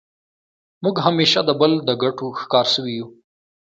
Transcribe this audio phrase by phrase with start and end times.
[0.83, 3.07] موږ همېشه د بل د ګټو ښکار سوي یو.